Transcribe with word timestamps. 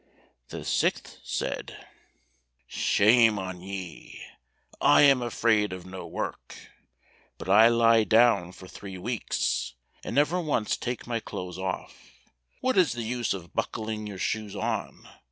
The 0.47 0.65
sixth 0.65 1.19
said, 1.23 1.87
"Shame 2.65 3.37
on 3.37 3.61
ye; 3.61 4.19
I 4.81 5.03
am 5.03 5.21
afraid 5.21 5.73
of 5.73 5.85
no 5.85 6.07
work, 6.07 6.57
but 7.37 7.47
I 7.47 7.67
lie 7.67 8.03
down 8.03 8.51
for 8.51 8.67
three 8.67 8.97
weeks, 8.97 9.75
and 10.03 10.15
never 10.15 10.41
once 10.41 10.75
take 10.75 11.05
my 11.05 11.19
clothes 11.19 11.59
off. 11.59 12.13
What 12.61 12.79
is 12.79 12.93
the 12.93 13.03
use 13.03 13.35
of 13.35 13.53
buckling 13.53 14.07
your 14.07 14.17
shoes 14.17 14.55
on? 14.55 15.07